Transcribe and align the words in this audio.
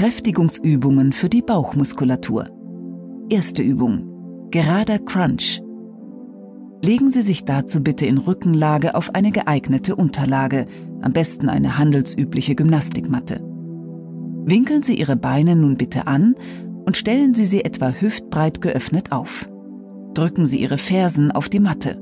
Kräftigungsübungen 0.00 1.12
für 1.12 1.28
die 1.28 1.42
Bauchmuskulatur. 1.42 2.48
Erste 3.28 3.62
Übung. 3.62 4.48
Gerader 4.50 4.98
Crunch. 4.98 5.60
Legen 6.80 7.10
Sie 7.10 7.20
sich 7.20 7.44
dazu 7.44 7.82
bitte 7.82 8.06
in 8.06 8.16
Rückenlage 8.16 8.94
auf 8.94 9.14
eine 9.14 9.30
geeignete 9.30 9.94
Unterlage, 9.94 10.64
am 11.02 11.12
besten 11.12 11.50
eine 11.50 11.76
handelsübliche 11.76 12.54
Gymnastikmatte. 12.54 13.42
Winkeln 14.46 14.82
Sie 14.82 14.94
Ihre 14.94 15.16
Beine 15.16 15.54
nun 15.54 15.76
bitte 15.76 16.06
an 16.06 16.34
und 16.86 16.96
stellen 16.96 17.34
Sie 17.34 17.44
sie 17.44 17.62
etwa 17.62 17.90
hüftbreit 17.90 18.62
geöffnet 18.62 19.12
auf. 19.12 19.50
Drücken 20.14 20.46
Sie 20.46 20.62
Ihre 20.62 20.78
Fersen 20.78 21.30
auf 21.30 21.50
die 21.50 21.60
Matte. 21.60 22.00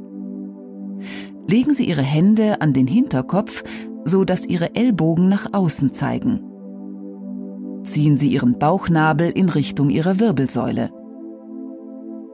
Legen 1.48 1.74
Sie 1.74 1.88
Ihre 1.88 2.02
Hände 2.02 2.60
an 2.60 2.72
den 2.72 2.86
Hinterkopf, 2.86 3.64
so 4.04 4.24
dass 4.24 4.46
Ihre 4.46 4.76
Ellbogen 4.76 5.28
nach 5.28 5.48
außen 5.52 5.92
zeigen. 5.92 6.47
Ziehen 7.90 8.18
Sie 8.18 8.28
Ihren 8.28 8.58
Bauchnabel 8.58 9.30
in 9.30 9.48
Richtung 9.48 9.88
Ihrer 9.88 10.20
Wirbelsäule. 10.20 10.90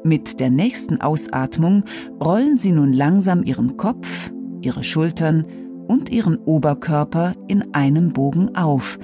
Mit 0.02 0.40
der 0.40 0.50
nächsten 0.50 1.00
Ausatmung 1.00 1.84
rollen 2.22 2.58
Sie 2.58 2.72
nun 2.72 2.92
langsam 2.92 3.44
Ihren 3.44 3.76
Kopf, 3.76 4.32
Ihre 4.60 4.82
Schultern 4.82 5.44
und 5.86 6.10
Ihren 6.10 6.38
Oberkörper 6.38 7.34
in 7.46 7.72
einem 7.72 8.12
Bogen 8.12 8.56
auf, 8.56 8.98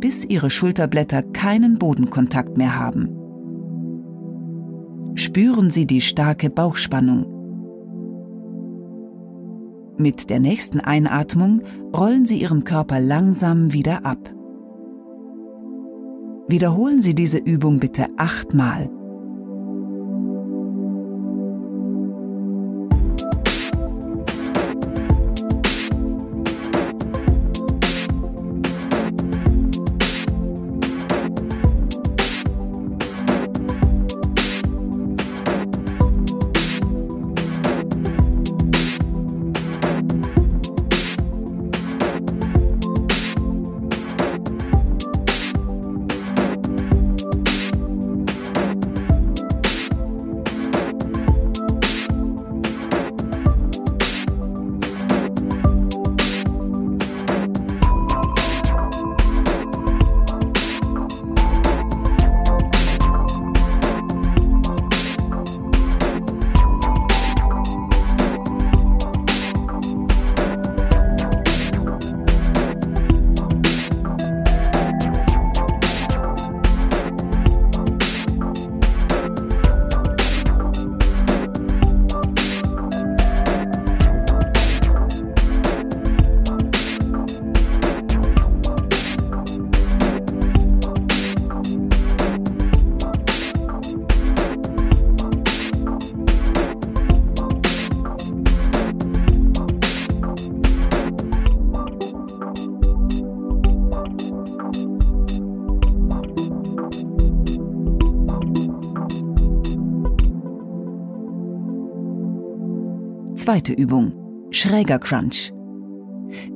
bis 0.00 0.24
Ihre 0.24 0.48
Schulterblätter 0.48 1.22
keinen 1.22 1.78
Bodenkontakt 1.78 2.56
mehr 2.56 2.78
haben. 2.78 3.10
Spüren 5.16 5.70
Sie 5.70 5.86
die 5.86 6.00
starke 6.00 6.48
Bauchspannung. 6.48 7.26
Mit 9.98 10.30
der 10.30 10.40
nächsten 10.40 10.80
Einatmung 10.80 11.62
rollen 11.94 12.24
Sie 12.24 12.40
Ihren 12.40 12.64
Körper 12.64 13.00
langsam 13.00 13.72
wieder 13.72 14.04
ab. 14.06 14.33
Wiederholen 16.46 17.00
Sie 17.00 17.14
diese 17.14 17.38
Übung 17.38 17.78
bitte 17.78 18.08
achtmal. 18.18 18.90
Zweite 113.36 113.72
Übung. 113.72 114.12
Schräger 114.50 115.00
Crunch. 115.00 115.52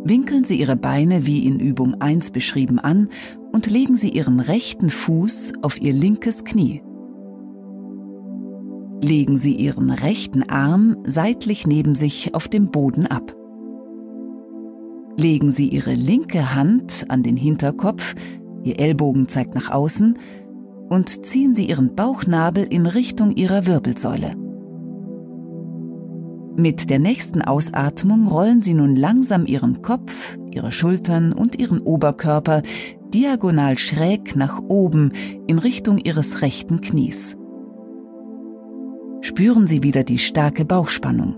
Winkeln 0.05 0.45
Sie 0.45 0.61
Ihre 0.61 0.77
Beine 0.77 1.27
wie 1.27 1.45
in 1.45 1.59
Übung 1.59 2.01
1 2.01 2.31
beschrieben 2.31 2.79
an 2.79 3.09
und 3.53 3.67
legen 3.67 3.97
Sie 3.97 4.11
Ihren 4.11 4.39
rechten 4.39 4.89
Fuß 4.89 5.55
auf 5.61 5.83
Ihr 5.83 5.93
linkes 5.93 6.45
Knie. 6.45 6.83
Legen 9.03 9.37
Sie 9.37 9.55
Ihren 9.55 9.91
rechten 9.91 10.49
Arm 10.49 10.97
seitlich 11.05 11.67
neben 11.67 11.97
sich 11.97 12.35
auf 12.35 12.47
dem 12.47 12.71
Boden 12.71 13.07
ab. 13.07 13.35
Legen 15.17 15.51
Sie 15.51 15.69
Ihre 15.69 15.95
linke 15.95 16.55
Hand 16.55 17.07
an 17.09 17.25
den 17.25 17.37
Hinterkopf, 17.37 18.15
Ihr 18.63 18.79
Ellbogen 18.79 19.27
zeigt 19.29 19.57
nach 19.57 19.71
außen, 19.71 20.17
und 20.89 21.27
ziehen 21.27 21.55
Sie 21.55 21.69
Ihren 21.69 21.97
Bauchnabel 21.97 22.65
in 22.65 22.87
Richtung 22.87 23.35
Ihrer 23.35 23.67
Wirbelsäule. 23.67 24.48
Mit 26.59 26.91
der 26.91 26.99
nächsten 26.99 27.41
Ausatmung 27.41 28.27
rollen 28.27 28.63
Sie 28.63 28.75
nun 28.75 28.97
langsam 28.97 29.47
Ihren 29.47 29.81
Kopf, 29.81 30.37
Ihre 30.51 30.73
Schultern 30.73 31.33
und 31.33 31.57
Ihren 31.57 31.79
Oberkörper 31.79 32.63
diagonal 33.15 33.79
schräg 33.79 34.35
nach 34.35 34.61
oben 34.67 35.13
in 35.47 35.61
Richtung 35.61 35.99
Ihres 35.99 36.43
rechten 36.43 36.81
Knies. 36.81 37.37
Spüren 39.21 39.69
Sie 39.69 39.85
wieder 39.85 40.03
die 40.03 40.19
starke 40.19 40.65
Bauchspannung. 40.65 41.37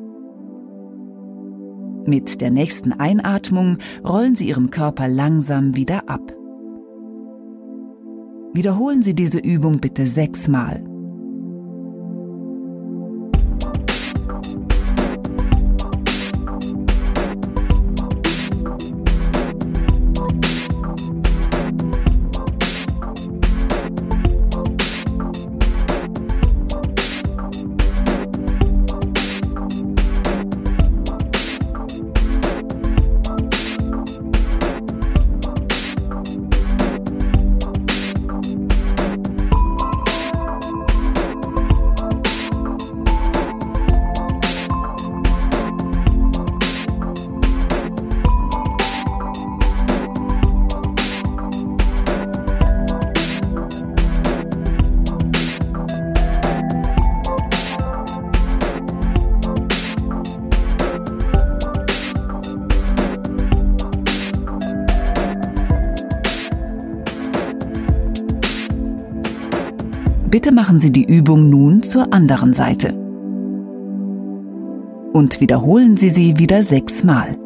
Mit 2.06 2.40
der 2.40 2.50
nächsten 2.50 2.94
Einatmung 2.94 3.76
rollen 4.02 4.36
Sie 4.36 4.48
Ihren 4.48 4.70
Körper 4.70 5.06
langsam 5.06 5.76
wieder 5.76 6.08
ab. 6.08 6.32
Wiederholen 8.54 9.02
Sie 9.02 9.14
diese 9.14 9.38
Übung 9.38 9.80
bitte 9.80 10.06
sechsmal. 10.06 10.89
Bitte 70.30 70.52
machen 70.52 70.78
Sie 70.78 70.92
die 70.92 71.04
Übung 71.04 71.50
nun 71.50 71.82
zur 71.82 72.12
anderen 72.12 72.52
Seite. 72.52 72.94
Und 75.12 75.40
wiederholen 75.40 75.96
Sie 75.96 76.10
sie 76.10 76.38
wieder 76.38 76.62
sechsmal. 76.62 77.36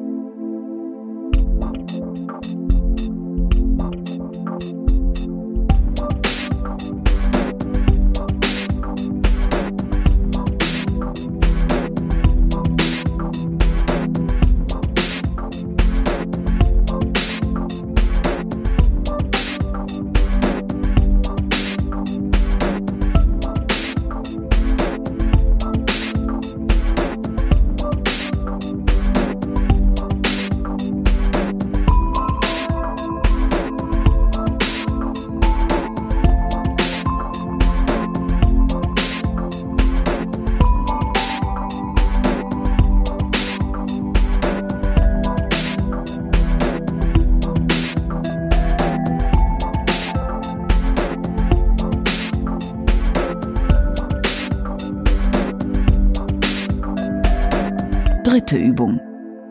Dritte 58.35 58.59
Übung 58.59 59.01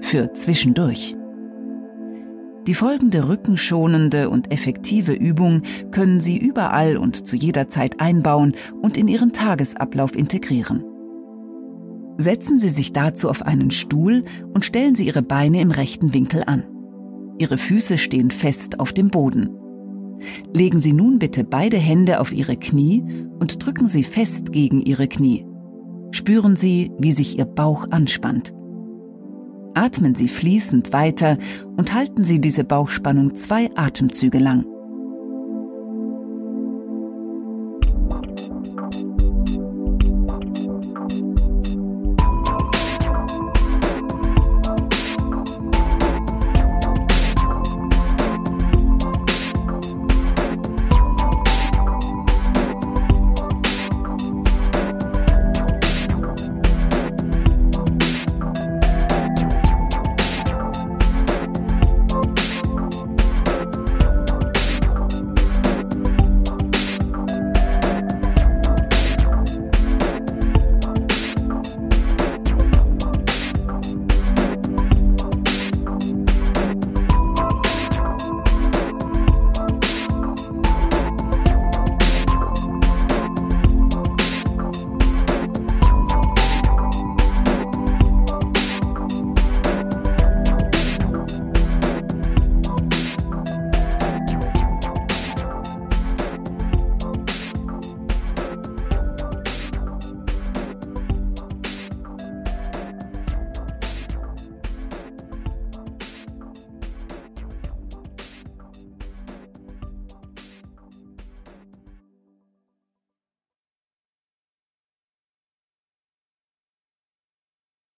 für 0.01 0.33
zwischendurch. 0.33 1.15
Die 2.67 2.73
folgende 2.73 3.29
rückenschonende 3.29 4.29
und 4.29 4.51
effektive 4.51 5.13
Übung 5.13 5.61
können 5.91 6.19
Sie 6.19 6.37
überall 6.37 6.97
und 6.97 7.25
zu 7.25 7.37
jeder 7.37 7.69
Zeit 7.69 8.01
einbauen 8.01 8.55
und 8.81 8.97
in 8.97 9.07
Ihren 9.07 9.31
Tagesablauf 9.31 10.17
integrieren. 10.17 10.83
Setzen 12.17 12.59
Sie 12.59 12.71
sich 12.71 12.91
dazu 12.91 13.29
auf 13.29 13.43
einen 13.43 13.71
Stuhl 13.71 14.25
und 14.53 14.65
stellen 14.65 14.95
Sie 14.95 15.05
Ihre 15.07 15.21
Beine 15.21 15.61
im 15.61 15.71
rechten 15.71 16.13
Winkel 16.13 16.43
an. 16.45 16.63
Ihre 17.39 17.57
Füße 17.57 17.97
stehen 17.97 18.31
fest 18.31 18.81
auf 18.81 18.91
dem 18.91 19.07
Boden. 19.07 19.49
Legen 20.51 20.79
Sie 20.79 20.91
nun 20.91 21.19
bitte 21.19 21.45
beide 21.45 21.77
Hände 21.77 22.19
auf 22.19 22.33
Ihre 22.33 22.57
Knie 22.57 23.05
und 23.39 23.65
drücken 23.65 23.87
Sie 23.87 24.03
fest 24.03 24.51
gegen 24.51 24.81
Ihre 24.81 25.07
Knie. 25.07 25.45
Spüren 26.11 26.57
Sie, 26.57 26.91
wie 26.99 27.13
sich 27.13 27.39
Ihr 27.39 27.45
Bauch 27.45 27.89
anspannt. 27.89 28.53
Atmen 29.73 30.15
Sie 30.15 30.27
fließend 30.27 30.93
weiter 30.93 31.37
und 31.77 31.93
halten 31.93 32.23
Sie 32.23 32.39
diese 32.39 32.63
Bauchspannung 32.63 33.35
zwei 33.35 33.69
Atemzüge 33.75 34.39
lang. 34.39 34.65